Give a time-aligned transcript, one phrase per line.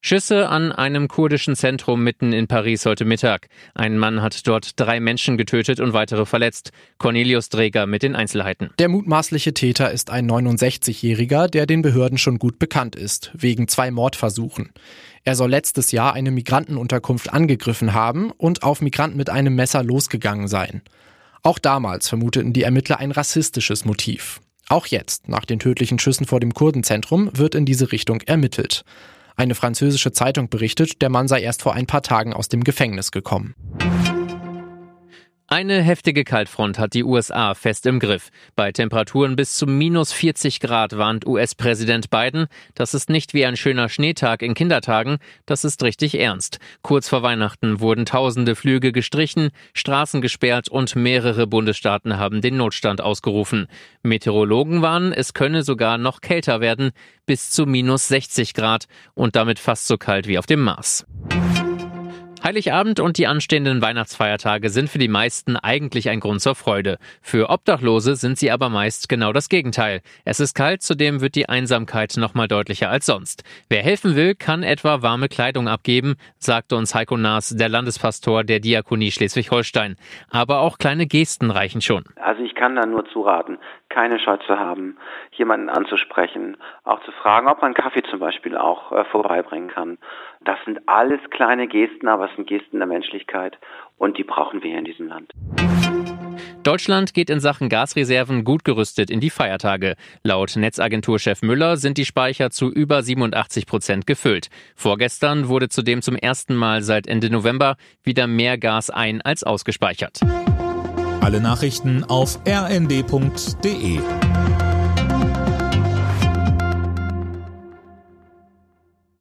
[0.00, 3.48] Schüsse an einem kurdischen Zentrum mitten in Paris heute Mittag.
[3.74, 6.70] Ein Mann hat dort drei Menschen getötet und weitere verletzt.
[6.98, 8.70] Cornelius Dreger mit den Einzelheiten.
[8.78, 13.90] Der mutmaßliche Täter ist ein 69-Jähriger, der den Behörden schon gut bekannt ist, wegen zwei
[13.90, 14.70] Mordversuchen.
[15.24, 20.46] Er soll letztes Jahr eine Migrantenunterkunft angegriffen haben und auf Migranten mit einem Messer losgegangen
[20.46, 20.82] sein.
[21.42, 24.40] Auch damals vermuteten die Ermittler ein rassistisches Motiv.
[24.68, 28.84] Auch jetzt, nach den tödlichen Schüssen vor dem Kurdenzentrum, wird in diese Richtung ermittelt.
[29.38, 33.12] Eine französische Zeitung berichtet, der Mann sei erst vor ein paar Tagen aus dem Gefängnis
[33.12, 33.54] gekommen.
[35.50, 38.28] Eine heftige Kaltfront hat die USA fest im Griff.
[38.54, 43.56] Bei Temperaturen bis zu minus 40 Grad warnt US-Präsident Biden, das ist nicht wie ein
[43.56, 45.16] schöner Schneetag in Kindertagen,
[45.46, 46.58] das ist richtig ernst.
[46.82, 53.00] Kurz vor Weihnachten wurden tausende Flüge gestrichen, Straßen gesperrt und mehrere Bundesstaaten haben den Notstand
[53.00, 53.68] ausgerufen.
[54.02, 56.90] Meteorologen warnen, es könne sogar noch kälter werden,
[57.24, 61.06] bis zu minus 60 Grad und damit fast so kalt wie auf dem Mars.
[62.44, 66.98] Heiligabend und die anstehenden Weihnachtsfeiertage sind für die meisten eigentlich ein Grund zur Freude.
[67.20, 70.00] Für Obdachlose sind sie aber meist genau das Gegenteil.
[70.24, 73.42] Es ist kalt, zudem wird die Einsamkeit noch mal deutlicher als sonst.
[73.68, 78.60] Wer helfen will, kann etwa warme Kleidung abgeben, sagte uns Heiko Naas, der Landespastor der
[78.60, 79.96] Diakonie Schleswig-Holstein.
[80.30, 82.04] Aber auch kleine Gesten reichen schon.
[82.22, 84.96] Also ich kann da nur zuraten, keine Scheu zu haben,
[85.32, 89.98] jemanden anzusprechen, auch zu fragen, ob man Kaffee zum Beispiel auch äh, vorbeibringen kann.
[90.40, 93.58] Das sind alles kleine Gesten, aber sind Gesten der Menschlichkeit
[93.96, 95.32] und die brauchen wir hier in diesem Land.
[96.62, 99.96] Deutschland geht in Sachen Gasreserven gut gerüstet in die Feiertage.
[100.22, 104.48] Laut Netzagenturchef Müller sind die Speicher zu über 87 Prozent gefüllt.
[104.74, 110.20] Vorgestern wurde zudem zum ersten Mal seit Ende November wieder mehr Gas ein als ausgespeichert.
[111.20, 114.00] Alle Nachrichten auf rnd.de